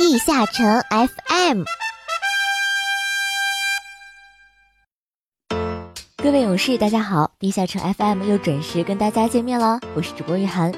[0.00, 1.62] 地下城 FM，
[6.16, 7.30] 各位勇士，大家好！
[7.38, 10.72] 地下城 FM 又准时跟大家见面了，我是主播玉涵。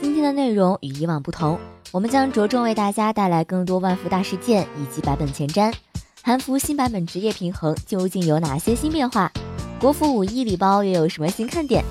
[0.00, 1.58] 今天的内容与以往不同，
[1.90, 5.74] 我们将着重为大家带来更多万服大事件以及版本前瞻。
[6.22, 9.32] 韩服新版本职业平衡究竟有哪些新变化？
[9.80, 11.84] 国服五一礼包又有什么新看点？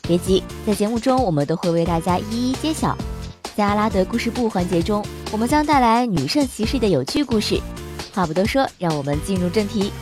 [0.00, 2.96] 别急，在节目中我们都会为大家一一揭晓。
[3.56, 7.60] 在阿拉德故事部环节中，我们将带来女圣骑士的有趣故事。
[8.12, 9.92] 话不多说，让我们进入正题。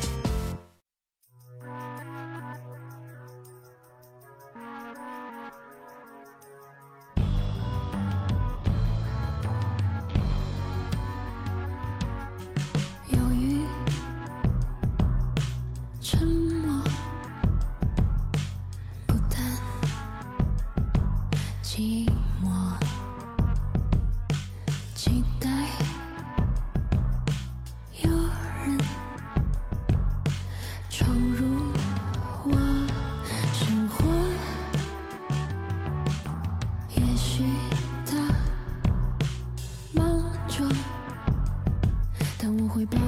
[42.38, 42.98] 但我会保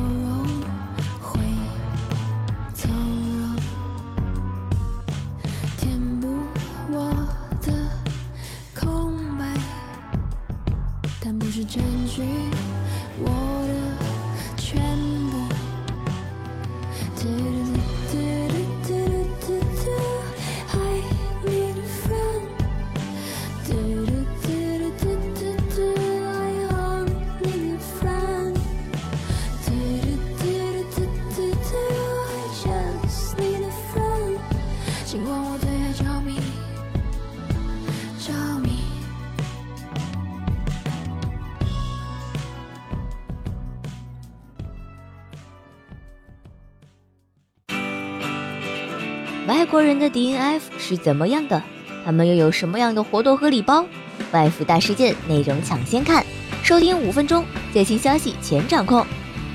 [49.75, 51.61] 国人的 DNF 是怎么样的？
[52.05, 53.85] 他们又有什么样的活动和礼包？
[54.31, 56.25] 外服大事件内容抢先看，
[56.63, 59.05] 收听五分钟，最新消息全掌控。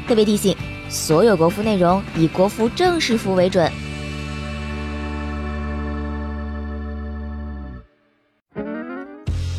[0.09, 0.53] 特别提醒：
[0.89, 3.71] 所有国服内容以国服正式服为准。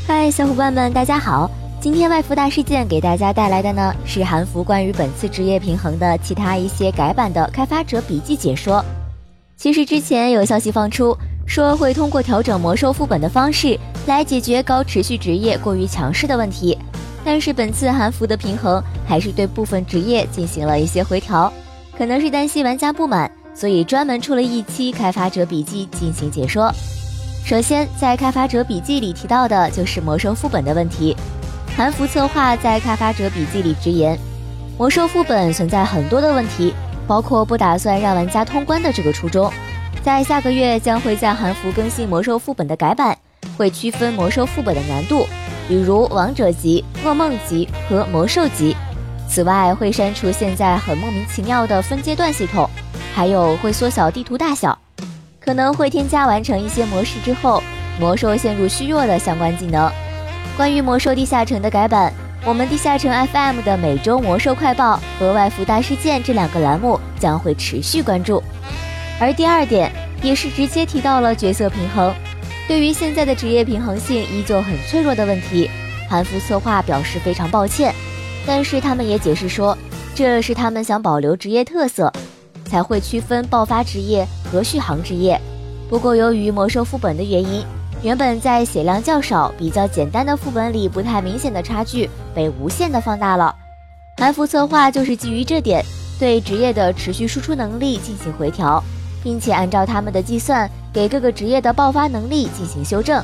[0.07, 1.51] 嗨，小伙伴们，大家好！
[1.81, 8.85] 今天外服大事件给大家带来的呢是韩服关于本次职业平衡的其他一些改版的开发者笔记解说。
[9.61, 16.79] 其实之前有消息放出，说会通过调整魔兽副本的方式来解决高持续职业过于强势的问题，
[17.23, 21.53] 但是本次韩服的平衡还是对部分职业进行了一些回调，
[21.95, 26.73] 可能是担心玩家不满，所以专门出了一期开发者笔记进行解说。
[27.45, 31.15] 首先，在开发者笔记里提到的就是魔兽副本的问题，
[31.77, 34.19] 韩服策划在开发者笔记里直言，
[34.79, 36.73] 魔兽副本存在很多的问题。
[37.11, 39.53] 包括不打算让玩家通关的这个初衷，
[40.01, 43.19] 在下个月将会在韩服更新魔兽副本的改版，
[43.59, 45.27] 会区分魔兽副本的难度，
[45.67, 48.77] 比如王者级、噩梦级和魔兽级。
[49.29, 52.71] 此外，会删除现在很莫名其妙的分阶段系统，
[53.13, 54.79] 还有会缩小地图大小，
[55.41, 57.61] 可能会添加完成一些模式之后，
[57.99, 59.91] 魔兽陷入虚弱的相关技能。
[60.57, 62.13] 关于魔兽地下城的改版。
[62.47, 68.43] 我们地下城 FM 的每周魔兽快报和外服大事件这两个栏目将会持续关注，
[69.21, 69.93] 而第二点
[70.23, 72.13] 也是直接提到了角色平衡。
[72.67, 75.69] 对于现在的职业平衡性依旧很脆弱的问题，
[76.09, 77.95] 韩服策划表示非常抱歉，
[78.47, 79.77] 但是他们也解释说，
[80.15, 82.11] 这是他们想保留职业特色，
[82.65, 85.39] 才会区分爆发职业和续航职业。
[85.91, 87.63] 不过由于魔兽副本的原因。
[88.03, 93.55] 原本在血量较少、比较简单的副本里不太明显的差距被无限的放大了。
[94.17, 95.85] 韩服策划就是基于这点，
[96.19, 98.83] 对职业的持续输出能力进行回调，
[99.23, 103.23] 并且按照他们的计算给各个职业的爆发能力进行修正。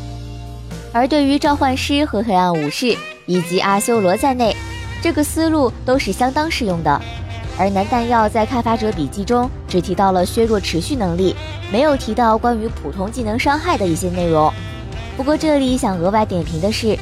[0.93, 2.94] 而对于召唤师和黑暗武士
[3.25, 4.54] 以及阿修罗在内，
[5.03, 7.00] 这个思路都是相当适用的。
[7.58, 11.34] 而男弹药在开发者笔记中只提到了削弱持续能力，
[11.72, 14.52] 没有提到关于普通技能伤害的一些内容。
[15.17, 16.97] 不过这里想额外点评的是，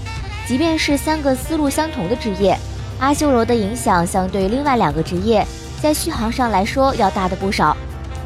[0.47, 2.57] 即便是三个思路相同的职业，
[3.01, 5.45] 阿修罗的影响相对另外两个职业
[5.83, 7.77] 在续航上来说要大的不少。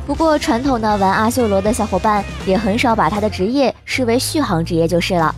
[0.06, 5.34] 不过传统的玩阿修罗的小伙伴也很少把他的职业视为续航职业就是了。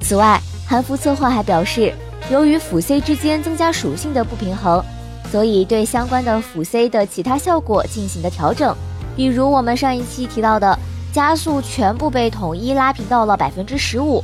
[0.00, 1.92] 此外，韩服策划还表示，
[2.30, 4.84] 由于辅 C 之间增加属性的不平衡。
[5.30, 8.74] 所以对相关的辅 C 的其他效果进行的调整，
[9.14, 10.76] 比如我们上一期提到的
[11.12, 14.22] 加速全部被统一拉平到了百分之十五，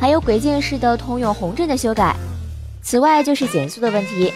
[0.00, 2.16] 还有鬼剑士的通用红阵的修改。
[2.82, 4.32] 此外就是减速的问题。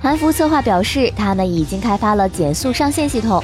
[0.00, 3.42] 韩服策划表示，他们已经开发了减速上限系统，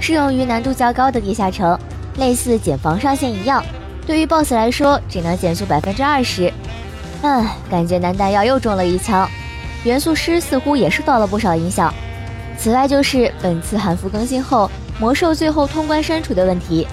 [0.00, 1.78] 适用于难度较高的地下城，
[2.18, 3.64] 类似减防上限一样。
[4.06, 6.52] 对于 BOSS 来说，只能减速百分之二十。
[7.22, 9.28] 唉，感觉男弹药又中了一枪。
[9.84, 11.92] 元素师似乎也受到了不少影响。
[12.58, 14.70] 此外就是本次韩服更新后，
[15.00, 16.86] 魔兽最后通关删除的问题。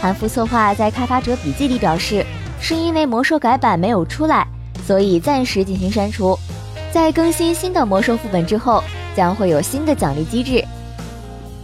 [0.00, 2.24] 韩服策划在开发者笔记里表示，
[2.58, 4.46] 是因为魔兽改版没有出来，
[4.86, 6.38] 所以暂时进行删除。
[6.90, 8.82] 在更新新的魔兽副本之后，
[9.14, 10.64] 将会有新的奖励机制。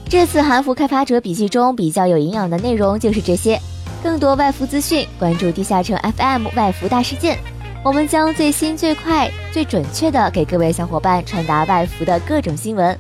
[0.08, 3.58] 这次韩服开发者笔记中比较有营养的内容就是这些。
[4.02, 7.38] 更多外服资讯，关注地下城 FM 外服大事件，
[7.82, 12.96] 我们将最新、最快、最准确的给各位小伙伴传达外服的各种新闻。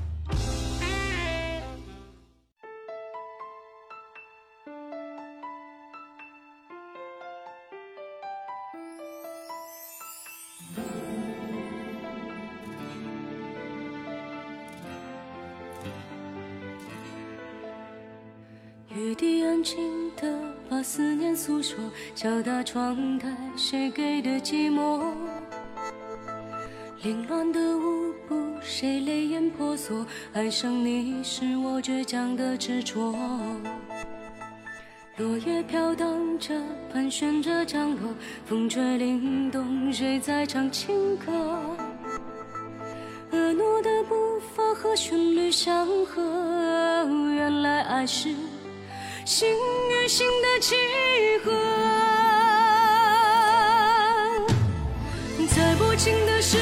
[20.96, 21.76] 思念诉说，
[22.14, 25.12] 敲打窗台，谁给的寂寞？
[27.02, 30.06] 凌乱的舞步，谁泪眼婆娑？
[30.32, 33.14] 爱上你是我倔强的执着。
[35.18, 36.58] 落叶飘荡着，
[36.90, 38.14] 盘旋着降落，
[38.46, 41.30] 风吹凛冬，谁在唱情歌？
[43.30, 46.22] 婀娜的步伐和旋律相合，
[47.34, 48.34] 原来爱是。
[49.26, 49.48] 心
[49.90, 50.76] 与心的契
[51.44, 51.50] 合，
[55.52, 56.56] 在不情的世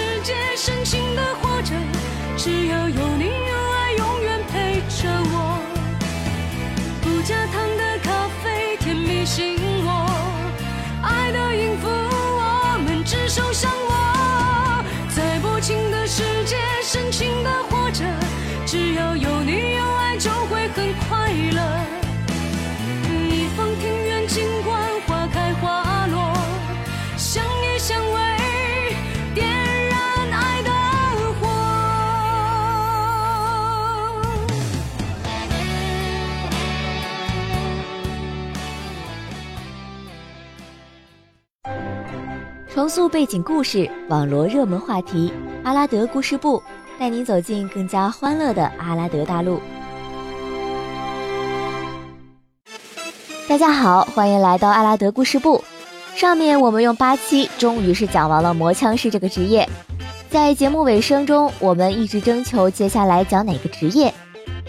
[42.74, 45.32] 重塑背景故事，网罗热门话题，
[45.62, 46.60] 阿拉德故事部
[46.98, 49.60] 带您走进更加欢乐的阿拉德大陆。
[53.46, 55.62] 大家好，欢迎来到阿拉德故事部。
[56.16, 59.68] 上面我们用八期，终于是讲完了魔枪师这个职业。
[60.28, 64.12] 在节目尾声中，我们一直征求接下来讲哪个职业。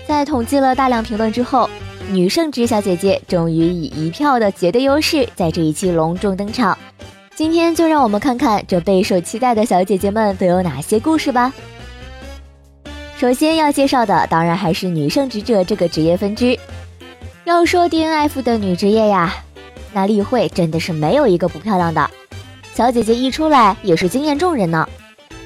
[0.08, 1.68] 在统计了大量评论之后，
[2.12, 6.78] 女圣职小姐姐终于以一票的绝对优势，在这一期隆重登场。
[7.36, 11.52] 今天就让我们看看这备受期待的小姐姐们都有哪些故事吧。
[13.18, 16.58] 首先要介绍的，当然还是女圣职者这个职业分支。
[17.44, 19.34] 要说 DNF 的女职业呀，
[19.92, 22.10] 那例会真的是没有一个不漂亮的。
[22.74, 24.88] 小姐姐一出来也是惊艳众人呢。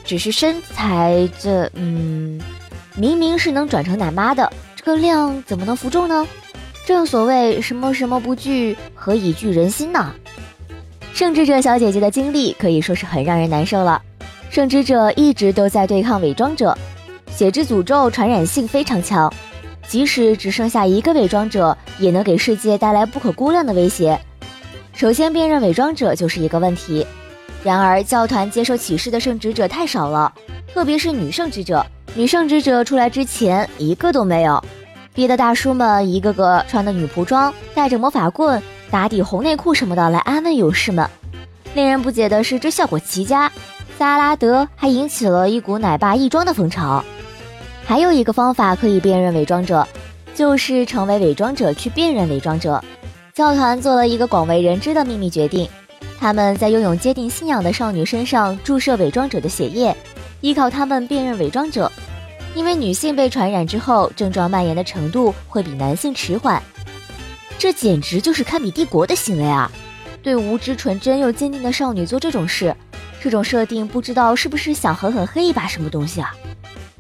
[0.06, 2.40] 只是身材这，嗯，
[2.96, 6.28] 明明是能转成奶妈的，这个量怎么能服众呢？
[6.86, 10.14] 正所谓什么什么不惧，何以惧人心呢？
[11.20, 14.02] 圣职者小姐姐的经历可以说是很让人难受了。
[14.50, 16.74] 圣职者一直都在对抗伪装者，
[17.30, 19.30] 血之诅咒传染性非常强，
[19.86, 24.18] 即使只剩下一个伪装者，也能给世界带来不可估量的威胁。
[24.94, 27.06] 首先辨认伪装者就是一个问题。
[27.66, 30.34] 然而教团接受启示的圣职者太少了，
[30.74, 31.86] 特别是女圣职者。
[32.16, 34.64] 女圣职者出来之前一个都没有，
[35.14, 38.64] 逼得大叔们一个个穿的女仆装，带着魔法棍。
[38.92, 41.08] 打底红内裤什么的来安慰勇士们。
[41.74, 43.52] 令人不解的是，这效果奇佳，
[43.98, 47.04] 在阿拉德还引起了一股奶爸异装的风潮。
[47.86, 49.88] 还有一个方法可以辨认伪装者，
[50.34, 52.84] 就是成为伪装者去辨认伪装者。
[53.34, 55.70] 教团做了一个广为人知的秘密决定，
[56.20, 59.96] 他们在拥有坚定信仰的少女身上注射伪装者的血液，
[60.42, 61.92] 依靠他们辨认伪装者。
[62.56, 66.62] 因为女性被传染之后，症状蔓延的程度会比男性迟缓。
[67.60, 69.70] 这简直就是堪比帝国的行为啊！
[70.24, 72.74] 对无知、纯真又坚定的少女做这种事，
[73.22, 76.34] 这种设定不知道是不是想狠狠黑一把什么东西啊？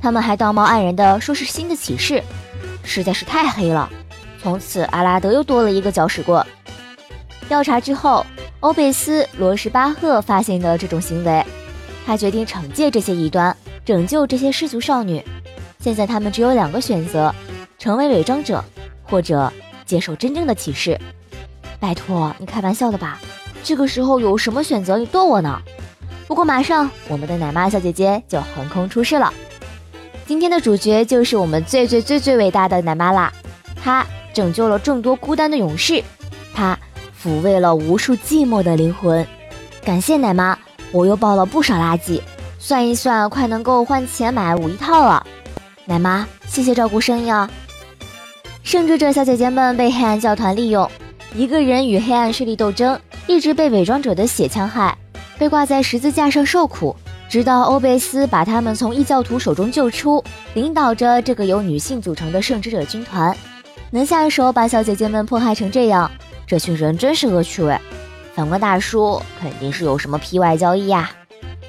[0.02, 2.22] 他们还道貌岸然的说是新的启示，
[2.84, 3.90] 实在是太黑了。
[4.42, 6.46] 从此阿拉德又多了一个搅屎棍。
[7.48, 8.26] 调查之后，
[8.60, 11.46] 欧贝斯·罗什巴赫发现了这种行为，
[12.06, 15.24] 他决定惩戒这些异端，拯救这些失足少女。
[15.80, 17.34] 现在他们只有两个选择：
[17.78, 18.62] 成为伪装者，
[19.04, 19.50] 或者……
[19.90, 21.00] 接受真正的启示，
[21.80, 23.20] 拜托，你开玩笑的吧？
[23.64, 25.00] 这个时候有什么选择？
[25.00, 25.60] 你逗我呢？
[26.28, 29.34] 不过马上我们的奶妈小姐姐就横空出世了。
[30.28, 33.34] 今天的主角就是我们最最最最伟大的奶妈啦！
[33.84, 36.04] 她拯救了众多孤单的勇士，
[36.54, 36.78] 她
[37.20, 39.26] 抚慰了无数寂寞的灵魂。
[39.84, 40.56] 感谢奶妈，
[40.92, 42.22] 我又抱了不少垃圾，
[42.60, 45.26] 算一算，快能够换钱买五一套了。
[45.86, 47.50] 奶妈，谢谢照顾生意啊！
[48.70, 50.88] 圣职者小姐姐们被黑暗教团利用，
[51.34, 54.96] 一个人与黑暗势力斗争，一直被伪装者的血戕害，
[55.40, 56.96] 被挂在十字架上受苦。
[57.28, 60.24] 直到欧贝斯把他们从异教徒手中救出，
[60.54, 63.36] 领导着这个由女性组成的圣职者军团，
[63.90, 66.12] 能下手把小姐姐们迫害成这样，
[66.46, 67.76] 这群人真是恶趣味。
[68.36, 71.10] 反观大叔，肯定是有什么批外交易呀。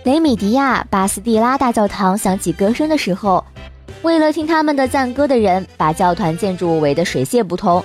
[0.04, 3.42] 雷米迪亚巴斯蒂拉大教堂响起歌声的时候，
[4.02, 7.84] 为了听他们的赞歌的人把教团建筑围得水泄不通。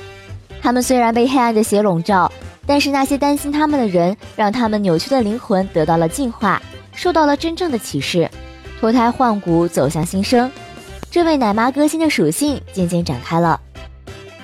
[0.61, 2.31] 他们虽然被黑暗的血笼罩，
[2.65, 6.61] 但是那些担心他们的人，让他们扭曲的灵魂得到了净化。
[6.93, 8.29] 受到了真正的启示，
[8.79, 10.49] 脱胎换骨，走向新生。
[11.11, 13.59] 这位奶妈歌星的属性渐渐展开了。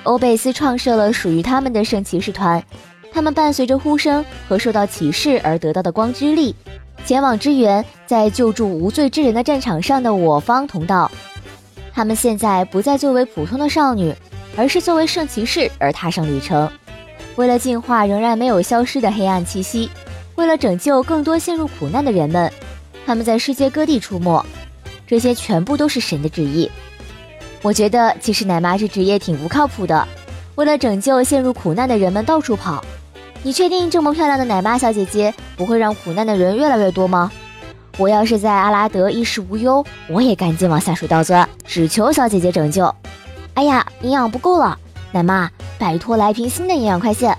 [0.02, 2.62] 欧贝斯创设了属于他们的圣骑士团，
[3.12, 6.54] 他们伴随着呼声和受到启示而得到的光之力，
[7.06, 11.10] 前往支援在救助无罪之人的战场上的我方同道。
[11.94, 14.14] 他们现在不再作为普通的少女，
[14.56, 16.70] 而是作为圣骑士而踏上旅程，
[17.36, 19.90] 为了净化仍然没有消失的黑暗气息。
[20.34, 22.50] 为了拯救更多陷入苦难的人们，
[23.04, 24.44] 他们在世界各地出没，
[25.06, 26.70] 这些全部都是神的旨意。
[27.60, 30.08] 我觉得其实奶妈这职业挺不靠谱的，
[30.54, 32.82] 为了拯救陷入苦难的人们到处跑。
[33.42, 37.30] 你确定这么漂亮的奶妈小姐姐不会让苦难的人越来越多吗？
[37.98, 42.94] 我要是在阿拉德衣食无忧，我也赶紧往下水道钻，只求小姐姐拯救。
[43.54, 44.78] 哎呀，营养不够了，
[45.12, 47.36] 奶妈，拜托来瓶新的营养快线。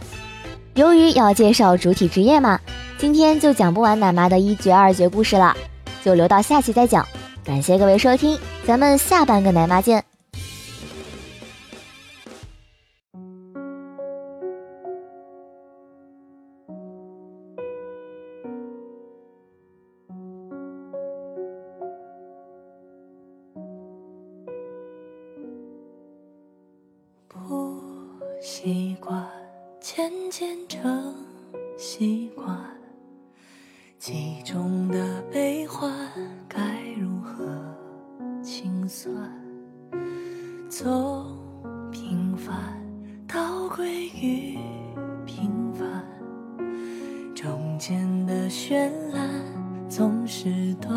[0.76, 2.60] 由于要介绍主体职业嘛。
[2.96, 5.54] 今天就讲不完奶妈的一绝二绝故事了，
[6.06, 7.06] 就留到下期再讲。
[7.44, 10.13] 感谢各位收听，咱们下半个奶妈见。
[28.46, 29.26] 习惯，
[29.80, 31.16] 渐渐成
[31.78, 32.60] 习惯。
[33.98, 35.90] 其中的悲欢
[36.46, 36.60] 该
[37.00, 37.46] 如何
[38.44, 39.16] 清算？
[40.70, 41.38] 从
[41.90, 42.54] 平凡
[43.26, 44.60] 到归于
[45.26, 46.06] 平凡，
[47.34, 49.26] 中间的绚烂
[49.88, 50.94] 总是短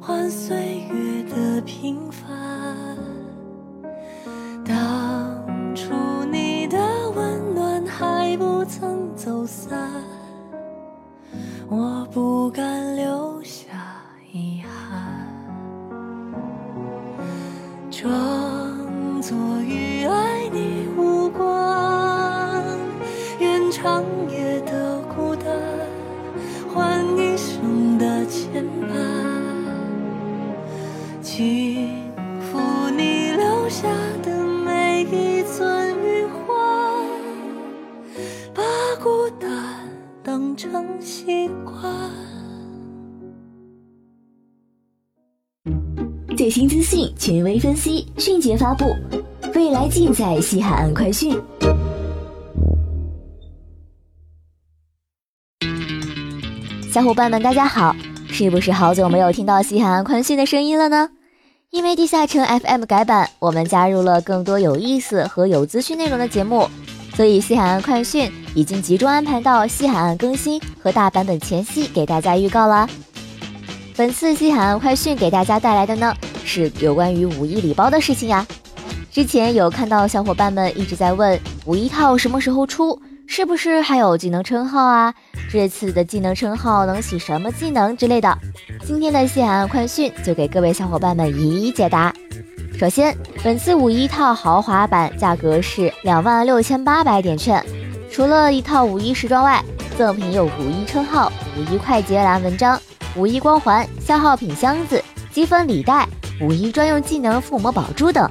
[0.00, 3.15] 换岁月的平凡。
[46.46, 48.94] 最新资讯，权威分析，迅捷发布，
[49.52, 51.36] 未来尽在西海岸快讯。
[56.88, 57.96] 小伙伴们，大家好！
[58.28, 61.10] 是不是好久没有听到西海岸快讯的声音了呢？
[61.70, 66.70] 因为地下城 FM 改版，我们加入了更多有意思和有资讯内容的节目，
[67.16, 72.88] 所以西海岸快讯已经集中安排到西海岸更新和大版本前夕给大家预告了。
[73.96, 76.14] 本次西海岸快讯给大家带来的呢，
[76.46, 78.46] 是有关于五一礼包的事情呀。
[79.10, 82.98] 之前有看到小伙伴们一直在问五一套什么时候出。
[83.28, 85.12] 是不是还有技能称号啊？
[85.50, 88.38] 这次的技能称号能起什么技能之类的？
[88.86, 92.14] 今天的西海岸快讯就给各位小伙伴们一一解答。
[92.78, 97.62] 首先，本次五一套豪华版价格是两万六千八百点券，
[98.12, 99.60] 除了一套五一时装外，
[99.98, 102.80] 赠品有五一称号、五一快捷栏文章、
[103.16, 106.08] 五一光环、消耗品箱子、积分礼袋、
[106.40, 108.30] 五一专用技能附魔宝珠等。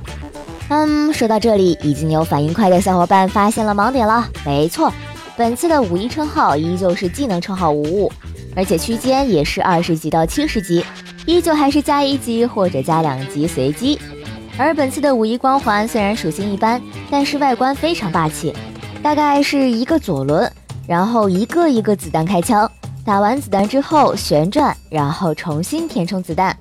[0.69, 4.27] 嗯，说到这里，已经有反应快的小伙伴发现了盲点了。
[4.45, 4.91] 没错，
[5.37, 8.11] 本次的五一称号依旧是技能称号无误，
[8.55, 10.83] 而且区间也是二十级到七十级。
[11.25, 13.99] 依旧还是加一级或者加两级随机。
[14.57, 18.53] 而本次的五一光环虽然属性一般，但是外观非常霸气，
[19.03, 20.51] 大概是一个左轮，
[20.87, 22.69] 然后一个一个子弹开枪，
[23.03, 26.55] 打完子弹之后旋转，然后重新填充子弹。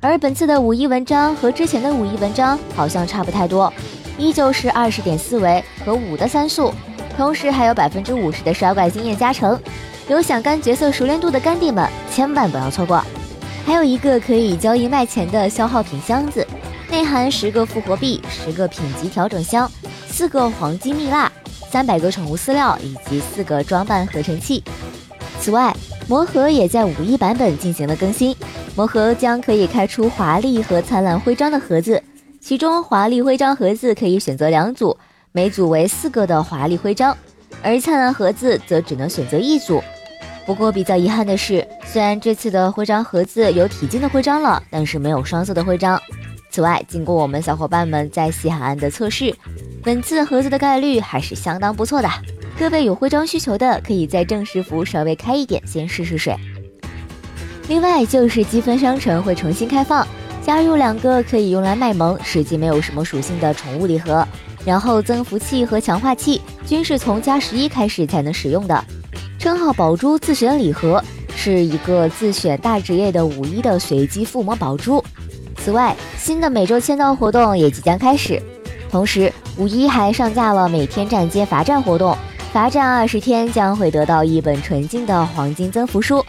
[0.00, 3.72] 而本次的五一文章和之前的五一文章好像差不太多，
[4.16, 6.72] 依旧是二十点四维和五的三速，
[7.16, 9.60] 同时还有百分之五十的刷怪经验加成。
[10.08, 13.04] 有想干角色熟练度的干弟们，千万不要错过。
[13.66, 16.46] 还有一个可以交易卖钱的消耗品箱子，
[16.90, 19.70] 内含十个复活币、十个品级调整箱、
[20.06, 21.30] 四个黄金蜜蜡、
[21.70, 24.62] 三百个宠物饲料以及四个装扮合成器。
[25.40, 25.76] 此外，
[26.08, 28.34] 魔盒也在五一版本进行了更新，
[28.74, 32.02] 魔盒将可以开出华丽和灿烂徽章的盒子，
[32.40, 34.96] 其中华丽徽章盒子可以选择两组，
[35.32, 37.14] 每组为四个的华丽徽章，
[37.62, 39.82] 而灿烂盒子则只能选择一组。
[40.46, 46.00] 不过比较遗憾的是，虽然这次的徽章盒子有体金的徽章了，但是没有双色的徽章。
[46.50, 49.34] 此外，经过我们小伙伴们在西海岸的测试，
[49.84, 52.08] 本次盒子的概率还是相当不错的。
[52.58, 56.34] 各位有徽章需求的，可以在正式服稍微开一点，先试试水。
[57.68, 60.04] 另外就是积分商城会重新开放，
[60.42, 64.26] 加入两个可以用来卖萌、实际没有什么属性的宠物礼盒，
[64.64, 68.84] 然后增幅器和强化器均是从加十一开始才能使用的。
[69.38, 71.02] 称号宝珠自选礼盒
[71.36, 75.02] 是一个自选大职业的五一的随机附魔宝珠。
[75.58, 78.42] 此外，新的每周签到活动也即将开始。
[78.90, 82.16] 同时，五一还上架了每天站街罚站活动，
[82.52, 86.24] 罚站二十天将会得到一本纯净的黄金增幅书。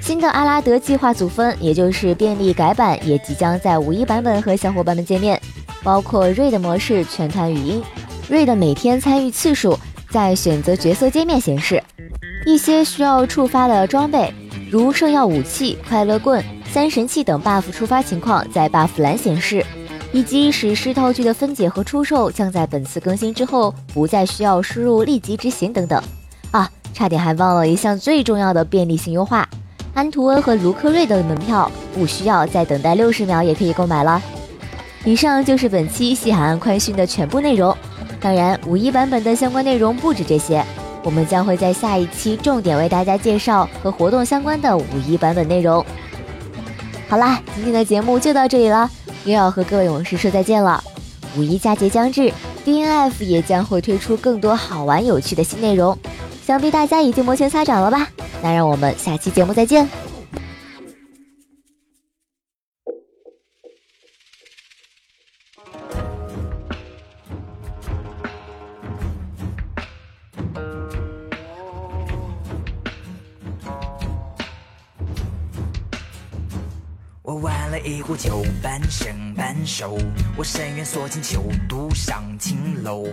[0.00, 5.38] 新的阿拉德计划组分，也就是便利改版，也即将在五一版本和小伙伴们见面，
[5.82, 7.82] 包括瑞的模式全团语音，
[8.28, 9.78] 瑞的每天参与次数
[10.10, 11.82] 在选择角色界面显示。
[12.46, 14.32] 一些需要触发的装备，
[14.70, 19.62] 如圣耀武器、快乐棍、三神器等 buff 触发情况在 buff 栏显示，
[20.12, 26.02] 以及史诗道具的分解和出售将在本次更新之后不再需要输入立即执行等等。
[26.50, 29.48] 啊，差点还忘了一项最重要的便利性优化：
[29.92, 34.22] 安图恩和卢克瑞的门票不需要再等待六十秒也可以购买了。
[35.04, 37.76] 以上就是本期西海岸快讯的全部内容，
[38.20, 40.64] 当然五一版本的相关内容不止这些。
[41.04, 45.84] 我们将会在下一期重点为大家介绍和活动相关的五一版本内容。
[47.08, 48.90] 好啦，今天的节目就到这里了，
[49.28, 50.82] 又要和各位勇士说再见了。
[51.36, 52.32] 五一佳节将至
[52.64, 55.96] ，DNF 也将会推出更多好玩有趣的新内容，
[56.44, 58.08] 想必大家已经摩拳擦掌了吧？
[58.42, 59.86] 那让我们下期节目再见。
[77.70, 79.98] 了一壶酒，半生半熟。
[80.36, 83.04] 我深渊锁进秋独上青楼，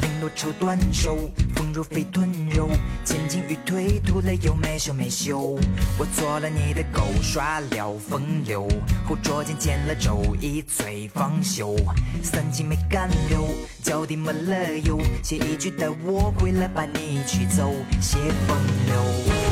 [0.00, 2.68] 绫罗绸缎手，风如飞吞肉。
[3.04, 5.58] 前进与退，吐泪又没羞没羞。
[5.98, 8.66] 我做了你的狗，耍了风流，
[9.06, 11.76] 后捉奸见了周，一醉方休。
[12.22, 13.48] 三更没干流，
[13.82, 19.47] 脚底抹了油，写一句带我回来把你娶走，写风流。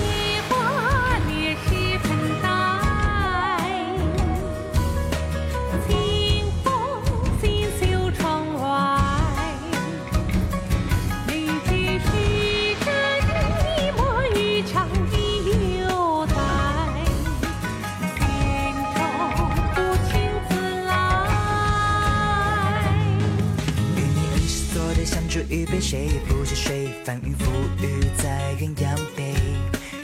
[25.89, 27.47] 谁也不是谁，翻云覆
[27.81, 29.37] 雨在鸳鸯杯。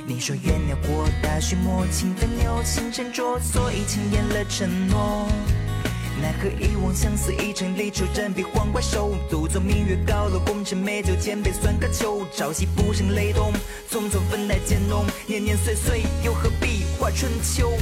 [0.07, 5.27] 你说原谅过大雪磨青的牛，心沉着，所以轻言了承诺。
[6.21, 9.16] 奈何一往相思一场离愁，人比黄怪兽。
[9.29, 12.25] 独坐明月高楼，功成美酒，千杯算个秋。
[12.33, 13.53] 朝夕不胜雷动，
[13.90, 17.73] 匆匆分来渐浓，年年岁岁又何必话春秋。